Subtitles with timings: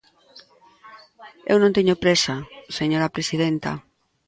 [1.51, 2.35] Eu non teño présa,
[2.77, 3.71] señora presidenta.